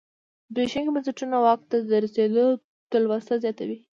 [0.51, 2.45] زبېښونکي بنسټونه واک ته د رسېدو
[2.91, 3.77] تلوسه زیاتوي.